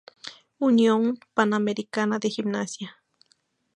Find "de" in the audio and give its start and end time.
2.17-2.31